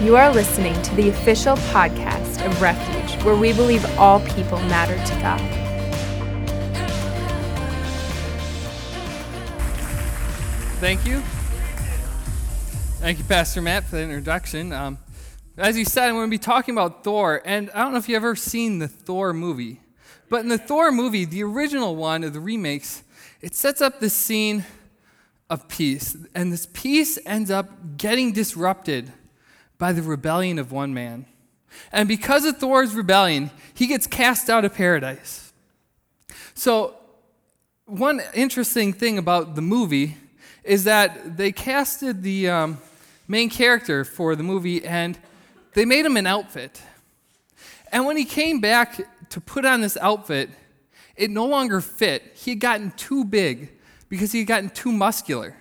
[0.00, 4.94] You are listening to the official podcast of Refuge, where we believe all people matter
[4.94, 5.40] to God.
[10.78, 11.18] Thank you.
[13.00, 14.72] Thank you, Pastor Matt, for the introduction.
[14.72, 14.98] Um,
[15.56, 18.08] as you said, I'm going to be talking about Thor, and I don't know if
[18.08, 19.80] you've ever seen the Thor movie,
[20.28, 23.02] but in the Thor movie, the original one of the remakes,
[23.40, 24.64] it sets up this scene
[25.50, 29.12] of peace, and this peace ends up getting disrupted
[29.78, 31.26] by the rebellion of one man.
[31.92, 35.52] And because of Thor's rebellion, he gets cast out of paradise.
[36.54, 36.94] So,
[37.86, 40.16] one interesting thing about the movie
[40.64, 42.78] is that they casted the um,
[43.26, 45.18] main character for the movie and
[45.72, 46.82] they made him an outfit.
[47.90, 49.00] And when he came back
[49.30, 50.50] to put on this outfit,
[51.16, 52.22] it no longer fit.
[52.34, 53.70] He had gotten too big
[54.08, 55.54] because he had gotten too muscular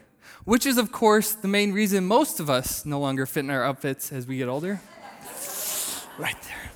[0.47, 3.65] which is, of course, the main reason most of us no longer fit in our
[3.65, 4.79] outfits as we get older.
[6.17, 6.71] right there.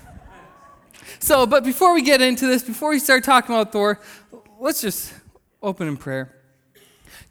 [1.19, 3.97] So, but before we get into this, before we start talking about Thor,
[4.59, 5.13] let's just
[5.63, 6.35] open in prayer.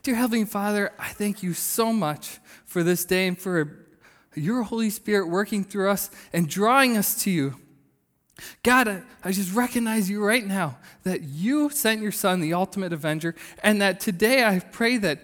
[0.03, 3.87] Dear Heavenly Father, I thank you so much for this day and for
[4.34, 7.56] your Holy Spirit working through us and drawing us to you.
[8.62, 13.34] God, I, just recognize you right now that you sent your Son, the ultimate avenger,
[13.62, 15.19] and that today I pray that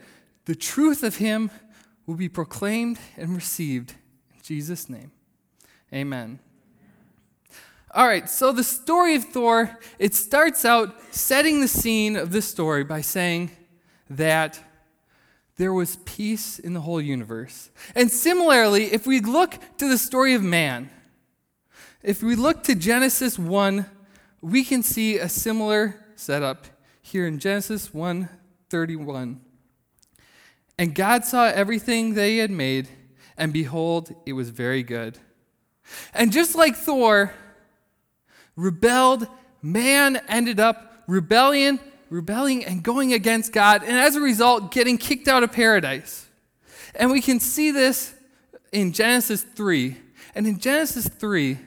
[0.47, 1.51] the truth of him
[2.07, 3.93] will be proclaimed and received.
[4.35, 5.13] In Jesus' name,
[5.93, 6.39] amen.
[7.95, 12.47] All right, so the story of Thor, it starts out setting the scene of this
[12.47, 13.51] story by saying
[14.11, 14.61] that
[15.57, 17.71] there was peace in the whole universe.
[17.95, 20.91] And similarly, if we look to the story of man,
[22.03, 23.87] if we look to Genesis 1,
[24.43, 26.67] we can see a similar setup
[27.01, 29.41] here in Genesis 1:31.
[30.79, 32.89] And God saw everything they had made,
[33.37, 35.19] and behold, it was very good.
[36.13, 37.33] And just like Thor
[38.57, 39.27] rebelled,
[39.63, 45.29] man ended up rebellion, rebelling and going against God, and as a result, getting kicked
[45.29, 46.27] out of paradise.
[46.95, 48.15] And we can see this
[48.73, 49.97] in Genesis 3.
[50.35, 51.59] And in Genesis 3,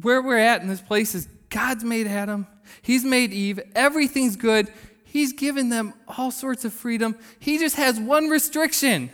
[0.00, 2.46] where we're at in this place is God's made Adam,
[2.80, 4.72] He's made Eve, everything's good.
[5.12, 7.18] He's given them all sorts of freedom.
[7.38, 9.10] He just has one restriction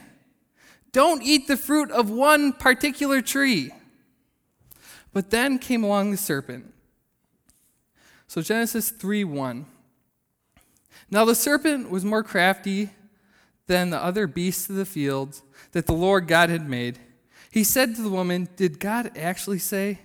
[0.92, 3.72] don't eat the fruit of one particular tree.
[5.12, 6.72] But then came along the serpent.
[8.26, 9.66] So Genesis 3 1.
[11.10, 12.90] Now the serpent was more crafty
[13.66, 15.42] than the other beasts of the fields
[15.72, 16.98] that the Lord God had made.
[17.50, 19.98] He said to the woman, Did God actually say,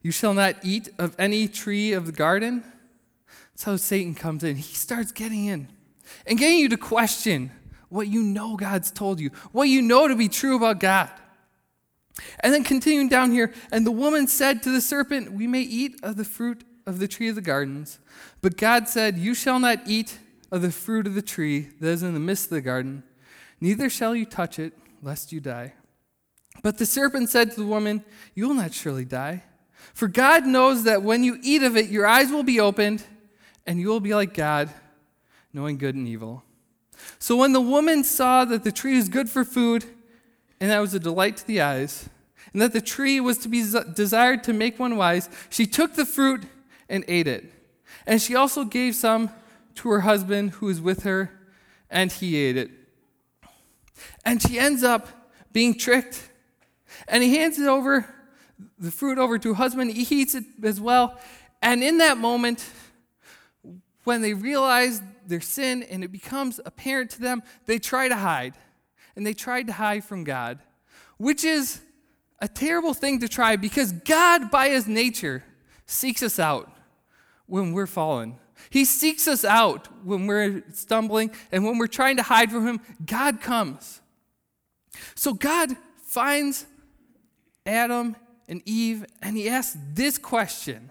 [0.00, 2.64] You shall not eat of any tree of the garden?
[3.62, 4.56] That's how Satan comes in.
[4.56, 5.68] He starts getting in
[6.26, 7.52] and getting you to question
[7.90, 11.08] what you know God's told you, what you know to be true about God.
[12.40, 15.94] And then continuing down here, and the woman said to the serpent, We may eat
[16.02, 18.00] of the fruit of the tree of the gardens.
[18.40, 20.18] But God said, You shall not eat
[20.50, 23.04] of the fruit of the tree that is in the midst of the garden,
[23.60, 25.74] neither shall you touch it, lest you die.
[26.64, 29.44] But the serpent said to the woman, You will not surely die.
[29.94, 33.04] For God knows that when you eat of it, your eyes will be opened
[33.66, 34.70] and you will be like God,
[35.52, 36.42] knowing good and evil.
[37.18, 39.84] So when the woman saw that the tree was good for food,
[40.60, 42.08] and that was a delight to the eyes,
[42.52, 43.64] and that the tree was to be
[43.94, 46.44] desired to make one wise, she took the fruit
[46.88, 47.52] and ate it.
[48.06, 49.30] And she also gave some
[49.76, 51.30] to her husband who was with her,
[51.90, 52.70] and he ate it.
[54.24, 55.08] And she ends up
[55.52, 56.28] being tricked.
[57.08, 58.06] And he hands it over,
[58.78, 59.92] the fruit over to her husband.
[59.92, 61.18] He eats it as well.
[61.60, 62.64] And in that moment,
[64.04, 68.54] when they realize their sin and it becomes apparent to them, they try to hide.
[69.14, 70.58] And they tried to hide from God,
[71.18, 71.80] which is
[72.40, 75.44] a terrible thing to try because God, by his nature,
[75.86, 76.70] seeks us out
[77.46, 78.36] when we're fallen.
[78.70, 82.80] He seeks us out when we're stumbling and when we're trying to hide from him.
[83.04, 84.00] God comes.
[85.14, 85.70] So God
[86.04, 86.66] finds
[87.66, 88.16] Adam
[88.48, 90.90] and Eve and he asks this question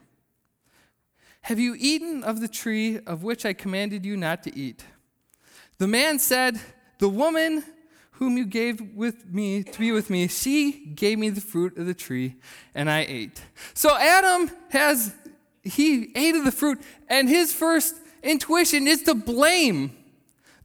[1.42, 4.84] have you eaten of the tree of which I commanded you not to eat?
[5.80, 6.60] The man said,
[7.00, 7.64] The woman
[8.12, 11.88] whom you gave with me to be with me, she gave me the fruit of
[11.88, 12.36] the tree,
[12.76, 13.42] and I ate.
[13.74, 15.16] So Adam has
[15.64, 19.96] he ate of the fruit, and his first intuition is to blame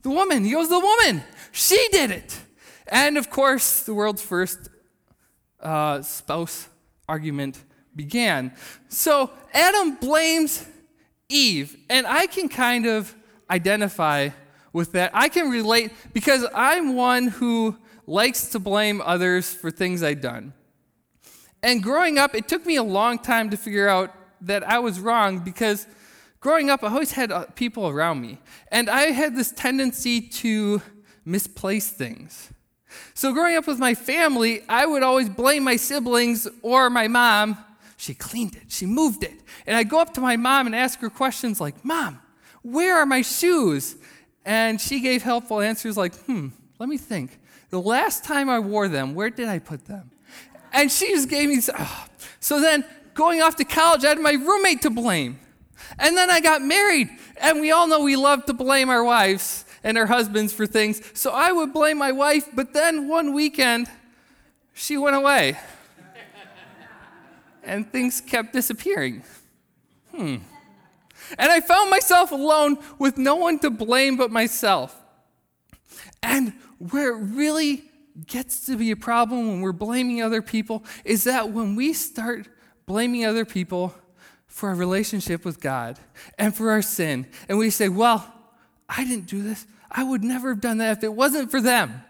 [0.02, 0.44] the woman.
[0.44, 2.38] He goes, The woman, she did it.
[2.86, 4.68] And of course, the world's first
[5.60, 6.68] uh, spouse
[7.08, 7.58] argument
[7.96, 8.52] began.
[8.88, 10.64] So Adam blames
[11.28, 13.14] Eve, and I can kind of
[13.50, 14.30] identify
[14.72, 15.10] with that.
[15.14, 17.76] I can relate because I'm one who
[18.06, 20.52] likes to blame others for things I've done.
[21.62, 25.00] And growing up, it took me a long time to figure out that I was
[25.00, 25.86] wrong because
[26.40, 28.38] growing up, I always had uh, people around me.
[28.70, 30.82] And I had this tendency to
[31.24, 32.50] misplace things.
[33.14, 37.58] So, growing up with my family, I would always blame my siblings or my mom.
[37.96, 39.40] She cleaned it, she moved it.
[39.66, 42.20] And I'd go up to my mom and ask her questions like, Mom,
[42.62, 43.96] where are my shoes?
[44.44, 46.48] And she gave helpful answers like, Hmm,
[46.78, 47.38] let me think.
[47.70, 50.10] The last time I wore them, where did I put them?
[50.72, 51.60] And she just gave me.
[51.78, 52.06] Oh.
[52.38, 52.84] So then,
[53.14, 55.40] going off to college, I had my roommate to blame.
[55.98, 57.08] And then I got married,
[57.38, 61.00] and we all know we love to blame our wives and our husbands for things.
[61.14, 63.88] So I would blame my wife, but then one weekend,
[64.74, 65.56] she went away.
[67.66, 69.22] And things kept disappearing.
[70.14, 70.36] Hmm.
[71.38, 74.96] And I found myself alone with no one to blame but myself.
[76.22, 77.84] And where it really
[78.26, 82.48] gets to be a problem when we're blaming other people is that when we start
[82.86, 83.94] blaming other people
[84.46, 85.98] for our relationship with God
[86.38, 88.32] and for our sin, and we say, Well,
[88.88, 89.66] I didn't do this.
[89.90, 92.02] I would never have done that if it wasn't for them.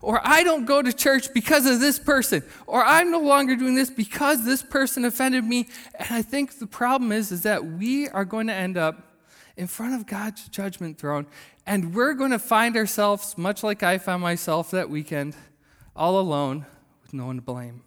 [0.00, 2.42] Or I don't go to church because of this person.
[2.66, 5.68] Or I'm no longer doing this because this person offended me.
[5.98, 9.14] And I think the problem is, is that we are going to end up
[9.56, 11.26] in front of God's judgment throne.
[11.66, 15.34] And we're going to find ourselves, much like I found myself that weekend,
[15.96, 16.66] all alone
[17.02, 17.82] with no one to blame.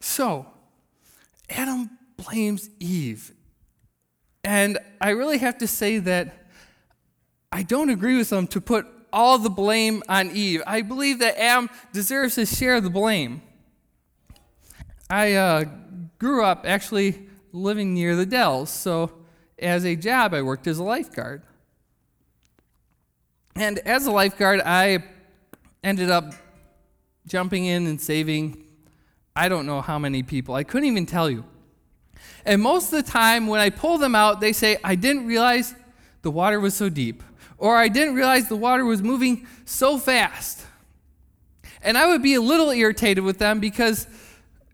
[0.00, 0.46] So,
[1.48, 3.32] Adam blames Eve.
[4.44, 6.46] And I really have to say that
[7.50, 10.62] I don't agree with them to put all the blame on Eve.
[10.66, 13.40] I believe that Adam deserves to share the blame.
[15.08, 15.64] I uh,
[16.18, 19.12] grew up actually living near the Dells, so
[19.58, 21.42] as a job, I worked as a lifeguard.
[23.54, 25.04] And as a lifeguard, I
[25.84, 26.34] ended up
[27.26, 28.64] jumping in and saving
[29.36, 30.54] I don't know how many people.
[30.54, 31.44] I couldn't even tell you.
[32.46, 35.74] And most of the time, when I pull them out, they say, I didn't realize
[36.22, 37.22] the water was so deep
[37.64, 40.66] or I didn't realize the water was moving so fast.
[41.80, 44.06] And I would be a little irritated with them because,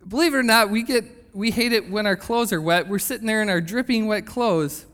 [0.08, 2.88] believe it or not, we get we hate it when our clothes are wet.
[2.88, 4.86] We're sitting there in our dripping wet clothes.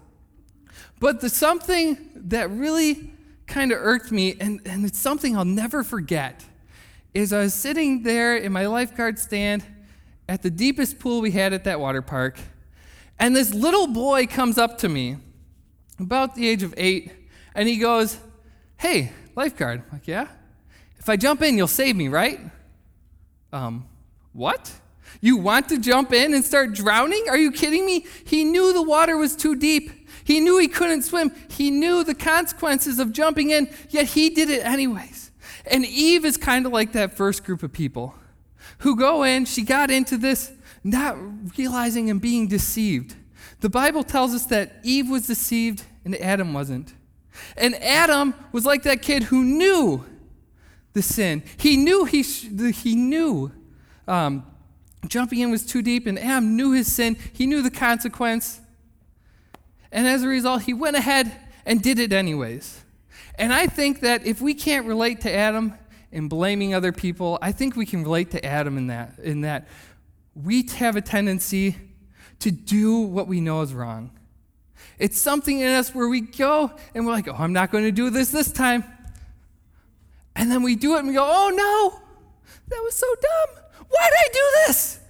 [1.00, 3.14] But the something that really
[3.46, 6.44] kind of irked me, and, and it's something I'll never forget,
[7.14, 9.64] is I was sitting there in my lifeguard stand
[10.28, 12.38] at the deepest pool we had at that water park,
[13.19, 15.16] and this little boy comes up to me,
[15.98, 17.10] about the age of eight,
[17.56, 18.19] and he goes,
[18.76, 19.82] Hey, lifeguard.
[19.87, 20.29] I'm like, yeah?
[20.99, 22.38] If I jump in, you'll save me, right?
[23.53, 23.88] Um,
[24.32, 24.70] what?
[25.20, 27.25] You want to jump in and start drowning?
[27.29, 28.06] Are you kidding me?
[28.25, 29.91] He knew the water was too deep.
[30.25, 31.32] He knew he couldn't swim.
[31.49, 35.31] He knew the consequences of jumping in, yet he did it anyways.
[35.64, 38.14] And Eve is kind of like that first group of people
[38.79, 40.53] who go in, she got into this
[40.85, 41.17] not
[41.56, 43.14] realizing and being deceived.
[43.61, 46.93] The Bible tells us that Eve was deceived and Adam wasn't.
[47.56, 50.04] And Adam was like that kid who knew
[50.92, 51.42] the sin.
[51.56, 53.52] He knew he, sh- he knew
[54.08, 54.44] um,
[55.06, 57.16] jumping in was too deep, and Adam knew his sin.
[57.32, 58.60] He knew the consequence.
[59.92, 61.32] And as a result, he went ahead
[61.64, 62.84] and did it anyways.
[63.38, 65.74] And I think that if we can't relate to Adam
[66.10, 69.68] in blaming other people, I think we can relate to Adam in that, in that
[70.34, 71.76] we have a tendency
[72.40, 74.10] to do what we know is wrong.
[74.98, 77.92] It's something in us where we go and we're like, oh, I'm not going to
[77.92, 78.84] do this this time.
[80.34, 82.02] And then we do it and we go, oh no,
[82.68, 83.64] that was so dumb.
[83.88, 85.00] Why did I do this?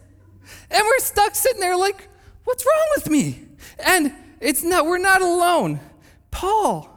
[0.70, 2.08] And we're stuck sitting there like,
[2.44, 3.42] what's wrong with me?
[3.78, 5.80] And it's not, we're not alone.
[6.30, 6.88] Paul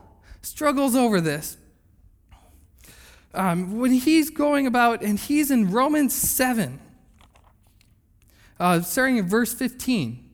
[0.42, 1.58] struggles over this.
[3.34, 6.80] Um, when he's going about, and he's in Romans 7,
[8.60, 10.29] uh, starting in verse 15.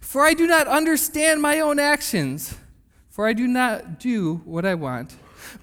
[0.00, 2.56] For I do not understand my own actions,
[3.10, 5.14] for I do not do what I want,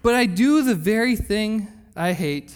[0.02, 2.56] but I do the very thing I hate.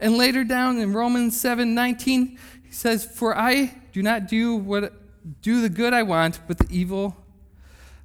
[0.00, 4.92] And later down in Romans 7 19, he says, For I do not do what
[5.42, 7.16] do the good I want, but the evil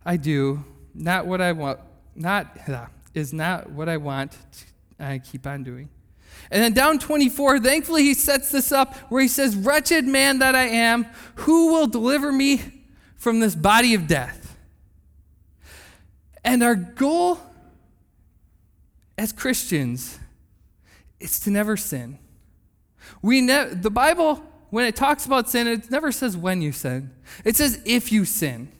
[0.05, 0.63] I do,
[0.93, 1.79] not what I want,
[2.15, 2.57] not
[3.13, 4.37] is not what I want.
[4.99, 5.89] I keep on doing.
[6.51, 10.55] And then down 24, thankfully he sets this up where he says, Wretched man that
[10.55, 12.61] I am, who will deliver me
[13.17, 14.57] from this body of death.
[16.43, 17.39] And our goal
[19.17, 20.19] as Christians
[21.19, 22.19] is to never sin.
[23.21, 27.11] We ne- the Bible, when it talks about sin, it never says when you sin,
[27.43, 28.71] it says if you sin.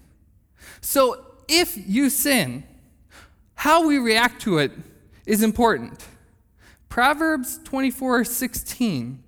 [0.82, 2.64] So if you sin,
[3.56, 4.72] how we react to it
[5.26, 6.06] is important.
[6.96, 9.22] Proverbs 24 16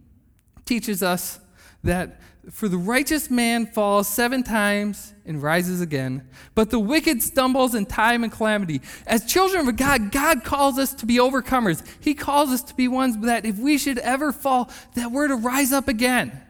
[0.63, 1.41] teaches us
[1.83, 7.75] that for the righteous man falls seven times and rises again, but the wicked stumbles
[7.75, 8.79] in time and calamity.
[9.05, 11.85] As children of God, God calls us to be overcomers.
[11.99, 15.35] He calls us to be ones that if we should ever fall, that we're to
[15.35, 16.41] rise up again.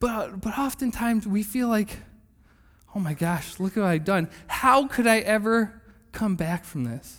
[0.00, 1.98] But, but oftentimes we feel like,
[2.94, 4.30] oh my gosh, look what I've done.
[4.46, 7.18] How could I ever come back from this?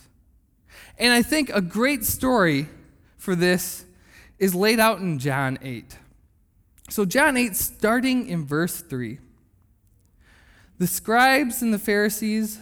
[0.98, 2.66] And I think a great story
[3.26, 3.84] for this
[4.38, 5.98] is laid out in John 8.
[6.88, 9.18] So, John 8, starting in verse 3.
[10.78, 12.60] The scribes and the Pharisees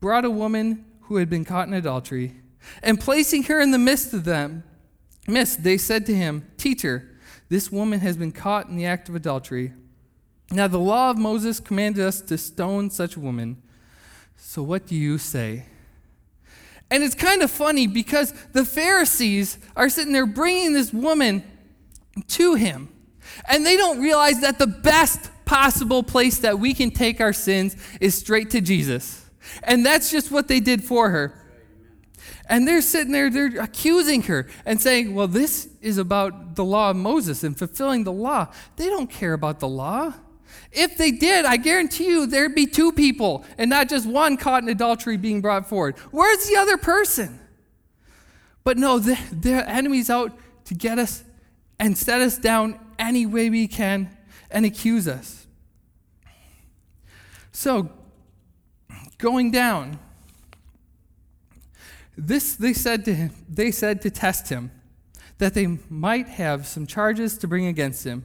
[0.00, 2.34] brought a woman who had been caught in adultery,
[2.82, 4.64] and placing her in the midst of them,
[5.28, 7.10] midst, they said to him, Teacher,
[7.50, 9.74] this woman has been caught in the act of adultery.
[10.50, 13.62] Now, the law of Moses commanded us to stone such a woman.
[14.34, 15.66] So, what do you say?
[16.90, 21.42] And it's kind of funny because the Pharisees are sitting there bringing this woman
[22.28, 22.88] to him.
[23.48, 27.76] And they don't realize that the best possible place that we can take our sins
[28.00, 29.28] is straight to Jesus.
[29.62, 31.42] And that's just what they did for her.
[32.48, 36.90] And they're sitting there, they're accusing her and saying, well, this is about the law
[36.90, 38.48] of Moses and fulfilling the law.
[38.76, 40.14] They don't care about the law.
[40.72, 44.62] If they did, I guarantee you there'd be two people and not just one caught
[44.62, 45.96] in adultery being brought forward.
[46.10, 47.40] Where's the other person?
[48.64, 50.36] But no, the, the enemy's out
[50.66, 51.24] to get us
[51.78, 54.16] and set us down any way we can
[54.50, 55.46] and accuse us.
[57.52, 57.90] So,
[59.18, 59.98] going down,
[62.16, 64.70] this they said to him, they said to test him,
[65.38, 68.24] that they might have some charges to bring against him.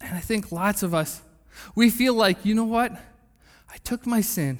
[0.00, 1.22] And I think lots of us,
[1.74, 2.92] we feel like, you know what?
[2.92, 4.58] I took my sin.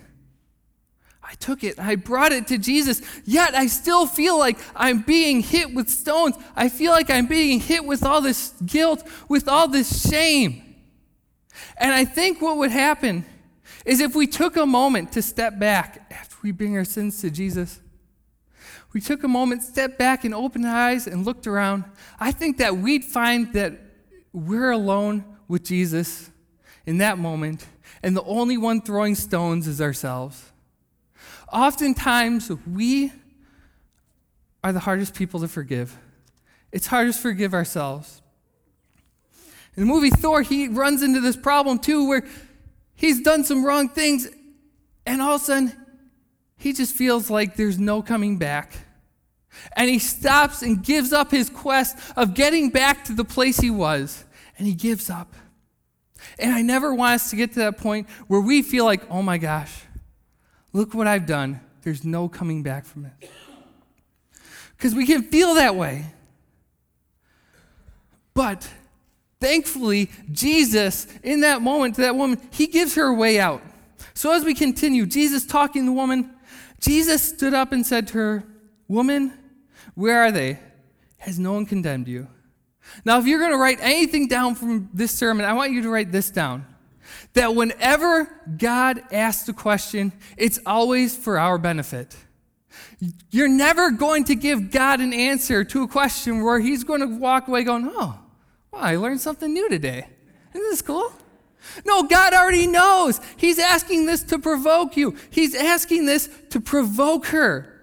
[1.23, 1.79] I took it.
[1.79, 3.03] I brought it to Jesus.
[3.25, 6.37] Yet I still feel like I'm being hit with stones.
[6.55, 10.63] I feel like I'm being hit with all this guilt, with all this shame.
[11.79, 13.25] And I think what would happen
[13.85, 17.31] is if we took a moment to step back after we bring our sins to
[17.31, 17.81] Jesus,
[18.93, 21.85] we took a moment, stepped back, and opened our eyes and looked around,
[22.19, 23.86] I think that we'd find that
[24.37, 26.31] we're alone with Jesus
[26.85, 27.67] in that moment,
[28.03, 30.53] and the only one throwing stones is ourselves.
[31.51, 33.13] Oftentimes, we
[34.63, 35.97] are the hardest people to forgive.
[36.71, 38.21] It's hardest to forgive ourselves.
[39.75, 42.27] In the movie Thor, he runs into this problem too, where
[42.95, 44.29] he's done some wrong things,
[45.07, 45.73] and all of a sudden,
[46.59, 48.75] he just feels like there's no coming back.
[49.75, 53.71] And he stops and gives up his quest of getting back to the place he
[53.71, 54.26] was,
[54.59, 55.35] and he gives up.
[56.39, 59.23] And I never want us to get to that point where we feel like, oh
[59.23, 59.83] my gosh,
[60.73, 61.61] look what I've done.
[61.83, 63.31] There's no coming back from it.
[64.77, 66.07] Because we can feel that way.
[68.35, 68.69] But
[69.41, 73.63] Thankfully, Jesus, in that moment to that woman, he gives her a way out.
[74.15, 76.31] So as we continue, Jesus talking to the woman,
[76.81, 78.45] Jesus stood up and said to her,
[78.89, 79.33] Woman,
[79.95, 80.59] where are they?
[81.19, 82.29] Has no one condemned you?
[83.05, 85.89] Now, if you're going to write anything down from this sermon, I want you to
[85.89, 86.67] write this down.
[87.35, 88.25] That whenever
[88.57, 92.17] God asks a question, it's always for our benefit.
[93.31, 97.07] You're never going to give God an answer to a question where He's going to
[97.07, 98.19] walk away going, Oh,
[98.73, 100.09] well, I learned something new today.
[100.55, 101.13] Isn't this cool?
[101.85, 103.21] No, God already knows.
[103.37, 105.17] He's asking this to provoke you.
[105.31, 107.76] He's asking this to provoke her.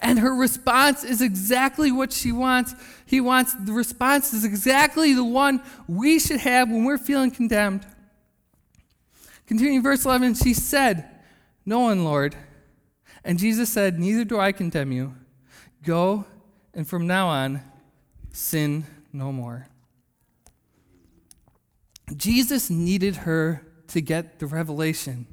[0.00, 2.74] And her response is exactly what she wants.
[3.06, 7.86] He wants the response is exactly the one we should have when we're feeling condemned.
[9.46, 11.08] Continuing verse 11, she said,
[11.64, 12.36] No one, Lord.
[13.24, 15.14] And Jesus said, Neither do I condemn you.
[15.82, 16.24] Go,
[16.74, 17.62] and from now on,
[18.32, 19.68] sin no more.
[22.14, 25.26] Jesus needed her to get the revelation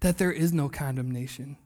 [0.00, 1.56] that there is no condemnation.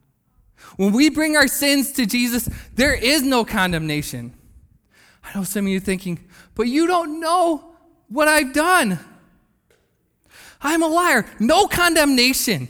[0.75, 4.33] When we bring our sins to Jesus, there is no condemnation.
[5.23, 6.19] I know some of you thinking,
[6.55, 7.75] but you don't know
[8.07, 8.99] what I've done.
[10.61, 11.25] I'm a liar.
[11.39, 12.69] No condemnation.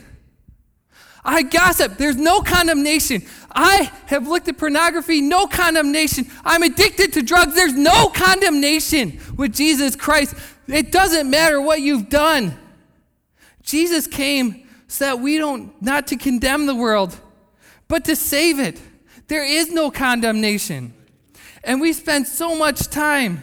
[1.24, 1.96] I gossip.
[1.96, 3.22] There's no condemnation.
[3.50, 6.26] I have looked at pornography, no condemnation.
[6.44, 7.54] I'm addicted to drugs.
[7.54, 10.34] There's no condemnation with Jesus Christ.
[10.66, 12.58] It doesn't matter what you've done.
[13.62, 17.18] Jesus came so that we don't, not to condemn the world,
[17.88, 18.80] but to save it.
[19.28, 20.94] There is no condemnation.
[21.64, 23.42] And we spend so much time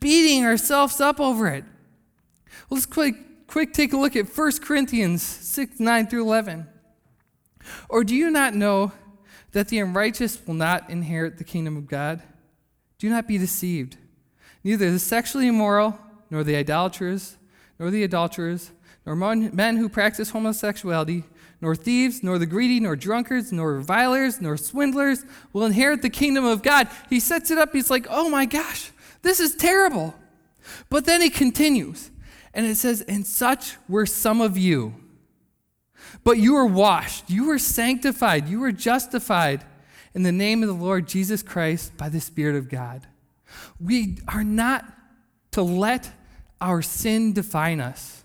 [0.00, 1.64] beating ourselves up over it.
[2.70, 6.66] Let's quick, quick take a look at 1 Corinthians 6 9 through 11.
[7.88, 8.92] Or do you not know
[9.52, 12.22] that the unrighteous will not inherit the kingdom of God?
[12.98, 13.96] Do not be deceived.
[14.62, 15.98] Neither the sexually immoral,
[16.30, 17.36] nor the idolaters,
[17.78, 18.72] nor the adulterers,
[19.06, 21.24] nor men who practice homosexuality,
[21.60, 26.44] nor thieves, nor the greedy, nor drunkards, nor revilers, nor swindlers will inherit the kingdom
[26.44, 26.88] of God.
[27.08, 27.72] He sets it up.
[27.72, 28.90] He's like, oh my gosh,
[29.22, 30.14] this is terrible.
[30.90, 32.10] But then he continues,
[32.52, 34.94] and it says, And such were some of you.
[36.22, 39.64] But you were washed, you were sanctified, you were justified
[40.14, 43.06] in the name of the Lord Jesus Christ by the Spirit of God.
[43.80, 44.84] We are not
[45.52, 46.10] to let
[46.60, 48.23] our sin define us.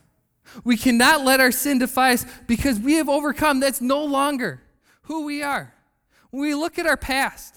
[0.64, 3.60] We cannot let our sin defy us because we have overcome.
[3.60, 4.62] That's no longer
[5.04, 5.74] who we are.
[6.32, 7.56] When we look at our past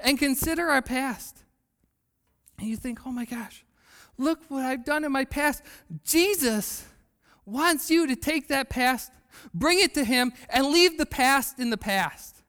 [0.00, 1.38] and consider our past,
[2.58, 3.64] and you think, oh my gosh,
[4.18, 5.62] look what I've done in my past.
[6.04, 6.86] Jesus
[7.44, 9.10] wants you to take that past,
[9.52, 12.42] bring it to Him, and leave the past in the past.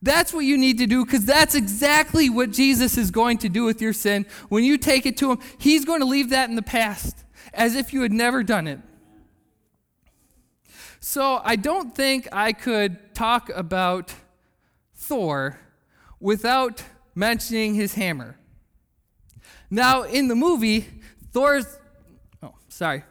[0.00, 3.64] That's what you need to do because that's exactly what Jesus is going to do
[3.64, 4.26] with your sin.
[4.48, 7.74] When you take it to Him, He's going to leave that in the past as
[7.74, 8.80] if you had never done it.
[11.00, 14.14] So I don't think I could talk about
[14.94, 15.58] Thor
[16.20, 16.82] without
[17.14, 18.36] mentioning his hammer.
[19.70, 20.86] Now, in the movie,
[21.32, 21.66] Thor's.
[22.42, 23.04] Oh, sorry.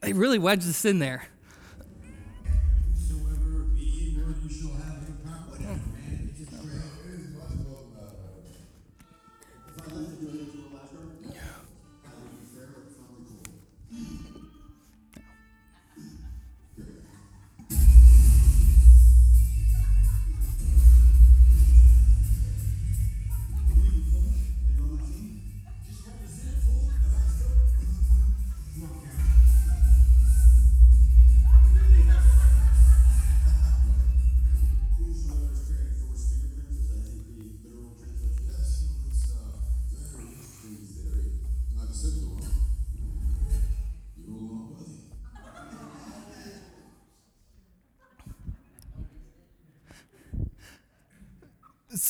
[0.00, 1.28] They really wedged this in there.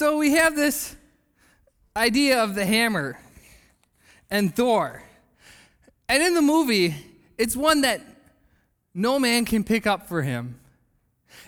[0.01, 0.97] So we have this
[1.95, 3.21] idea of the hammer
[4.31, 5.03] and Thor.
[6.09, 6.95] And in the movie,
[7.37, 8.01] it's one that
[8.95, 10.59] no man can pick up for him.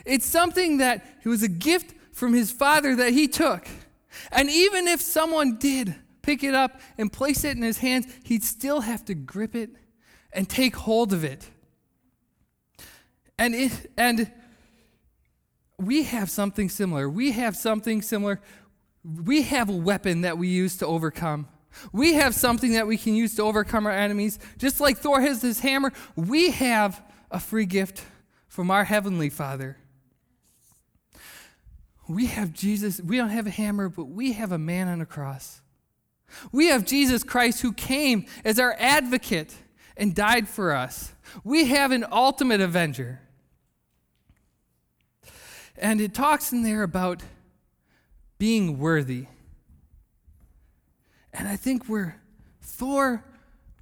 [0.05, 3.67] It's something that it was a gift from his father that he took.
[4.31, 8.43] And even if someone did pick it up and place it in his hands, he'd
[8.43, 9.71] still have to grip it
[10.31, 11.49] and take hold of it.
[13.39, 14.31] And it, and
[15.85, 17.09] we have something similar.
[17.09, 18.39] We have something similar.
[19.03, 21.47] We have a weapon that we use to overcome.
[21.91, 24.39] We have something that we can use to overcome our enemies.
[24.57, 28.05] Just like Thor has his hammer, we have a free gift
[28.47, 29.77] from our Heavenly Father.
[32.07, 33.01] We have Jesus.
[33.01, 35.61] We don't have a hammer, but we have a man on a cross.
[36.51, 39.53] We have Jesus Christ who came as our advocate
[39.97, 41.13] and died for us.
[41.43, 43.21] We have an ultimate avenger.
[45.83, 47.21] And it talks in there about
[48.39, 49.25] being worthy.
[51.33, 52.21] And I think where
[52.61, 53.25] Thor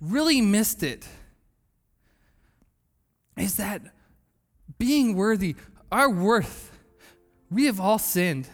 [0.02, 1.08] really missed it
[3.38, 3.84] is that
[4.80, 5.56] being worthy,
[5.92, 6.72] our worth,
[7.52, 8.48] we have all sinned.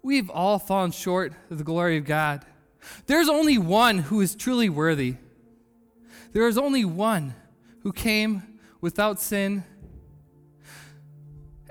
[0.00, 2.44] We have all fallen short of the glory of God.
[3.06, 5.16] There's only one who is truly worthy.
[6.32, 7.34] There is only one
[7.82, 9.64] who came without sin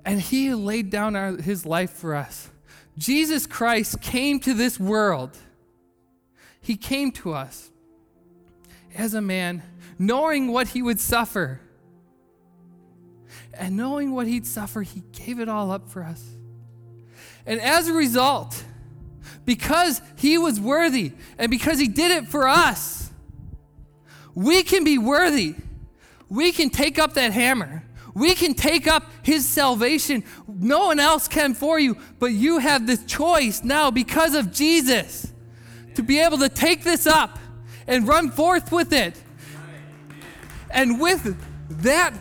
[0.06, 2.50] and he laid down our, his life for us.
[2.98, 5.38] Jesus Christ came to this world.
[6.62, 7.72] He came to us
[8.96, 9.64] as a man,
[9.98, 11.60] knowing what he would suffer.
[13.56, 16.24] And knowing what he'd suffer, he gave it all up for us.
[17.46, 18.64] And as a result,
[19.46, 23.12] because he was worthy and because he did it for us,
[24.34, 25.56] we can be worthy.
[26.30, 30.24] We can take up that hammer we can take up his salvation.
[30.48, 35.32] No one else can for you, but you have this choice now because of Jesus
[35.96, 37.40] to be able to take this up
[37.88, 39.20] and run forth with it.
[40.70, 41.38] And with
[41.84, 42.14] that,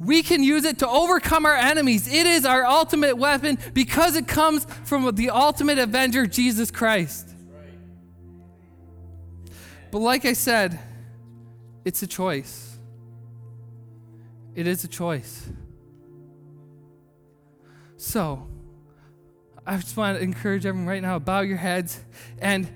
[0.00, 2.06] we can use it to overcome our enemies.
[2.08, 7.28] It is our ultimate weapon because it comes from the ultimate avenger, Jesus Christ.
[9.90, 10.78] But like I said,
[11.84, 12.73] it's a choice.
[14.54, 15.48] It is a choice.
[17.96, 18.46] So,
[19.66, 22.00] I just want to encourage everyone right now bow your heads.
[22.38, 22.68] And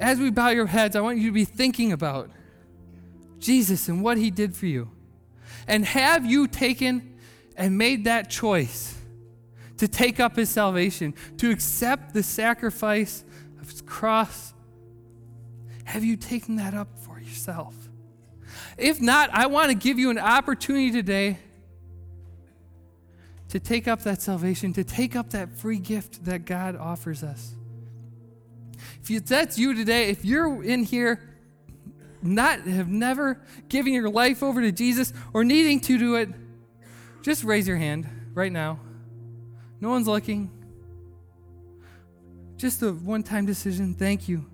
[0.00, 2.30] as we bow your heads, I want you to be thinking about
[3.38, 4.90] Jesus and what he did for you.
[5.66, 7.18] And have you taken
[7.56, 8.98] and made that choice
[9.78, 13.24] to take up his salvation, to accept the sacrifice
[13.60, 14.52] of his cross?
[15.84, 17.74] Have you taken that up for yourself?
[18.78, 21.38] If not, I want to give you an opportunity today
[23.48, 27.54] to take up that salvation, to take up that free gift that God offers us.
[29.08, 31.20] If that's you today, if you're in here
[32.22, 36.28] not have never given your life over to Jesus or needing to do it,
[37.20, 38.78] just raise your hand right now.
[39.80, 40.50] No one's looking.
[42.56, 43.94] Just a one time decision.
[43.94, 44.46] Thank you.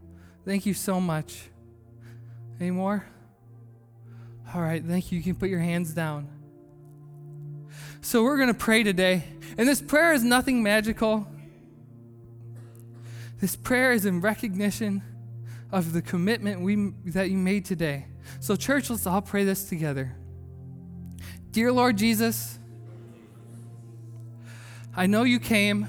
[0.45, 1.51] Thank you so much.
[2.59, 3.07] Any more?
[4.55, 5.19] All right, thank you.
[5.19, 6.27] You can put your hands down.
[8.01, 9.25] So, we're going to pray today.
[9.59, 11.27] And this prayer is nothing magical.
[13.41, 15.03] This prayer is in recognition
[15.71, 18.07] of the commitment we, that you made today.
[18.41, 20.17] So, church, let's all pray this together.
[21.53, 22.59] Dear Lord Jesus,
[24.97, 25.89] I know you came,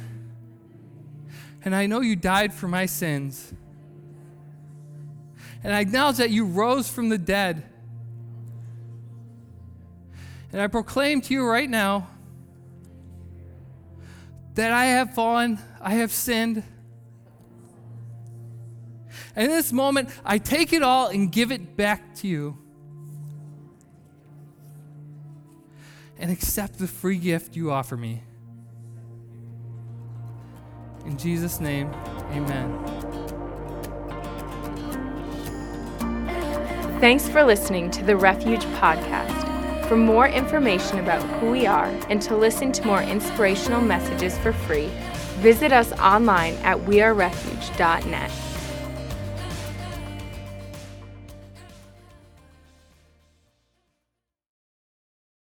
[1.63, 3.53] and I know you died for my sins.
[5.63, 7.68] And I acknowledge that you rose from the dead.
[10.51, 12.07] And I proclaim to you right now
[14.55, 16.63] that I have fallen, I have sinned.
[19.35, 22.57] And in this moment, I take it all and give it back to you.
[26.17, 28.23] And accept the free gift you offer me.
[31.05, 31.89] In Jesus' name,
[32.31, 32.77] amen.
[36.99, 39.38] Thanks for listening to the Refuge Podcast.
[39.89, 44.53] For more information about who we are and to listen to more inspirational messages for
[44.53, 44.91] free,
[45.39, 48.48] visit us online at wearerefuge.net.